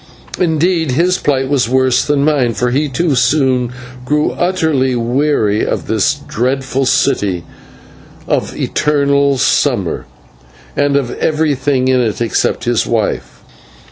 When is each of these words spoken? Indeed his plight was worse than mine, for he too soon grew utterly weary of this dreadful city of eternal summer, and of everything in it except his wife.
Indeed 0.39 0.93
his 0.93 1.19
plight 1.19 1.47
was 1.47 1.69
worse 1.69 2.03
than 2.03 2.25
mine, 2.25 2.55
for 2.55 2.71
he 2.71 2.89
too 2.89 3.13
soon 3.13 3.71
grew 4.03 4.31
utterly 4.31 4.95
weary 4.95 5.63
of 5.63 5.85
this 5.85 6.15
dreadful 6.27 6.87
city 6.87 7.43
of 8.27 8.59
eternal 8.59 9.37
summer, 9.37 10.07
and 10.75 10.95
of 10.97 11.11
everything 11.19 11.87
in 11.87 11.99
it 12.01 12.19
except 12.19 12.63
his 12.63 12.87
wife. 12.87 13.43